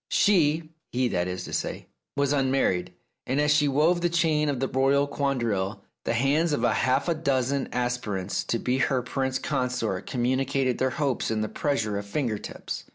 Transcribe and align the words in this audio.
She— 0.09 0.71
he, 0.91 1.07
that 1.09 1.27
is 1.27 1.43
to 1.43 1.53
say— 1.53 1.85
was 2.15 2.33
unmarried, 2.33 2.91
and 3.27 3.39
as 3.39 3.53
she 3.53 3.67
wove 3.67 4.01
the 4.01 4.09
chain 4.09 4.49
of 4.49 4.59
the 4.59 4.67
royal 4.67 5.05
quadrille, 5.05 5.83
the 6.05 6.15
hands 6.15 6.53
of 6.53 6.63
half 6.63 7.07
a 7.07 7.13
dozen 7.13 7.69
aspirants 7.71 8.43
to 8.45 8.57
be 8.57 8.79
her 8.79 9.03
prince 9.03 9.37
consort 9.37 10.07
com 10.09 10.23
municated 10.23 10.79
their 10.79 10.89
hopes 10.89 11.29
in 11.29 11.41
the 11.41 11.49
pressure 11.49 11.99
of 11.99 12.07
finger 12.07 12.39
tips. 12.39 12.85